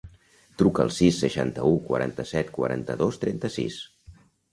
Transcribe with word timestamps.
Truca 0.59 0.85
al 0.85 0.93
sis, 0.99 1.19
seixanta-u, 1.25 1.73
quaranta-set, 1.89 2.49
quaranta-dos, 2.55 3.21
trenta-sis. 3.25 3.79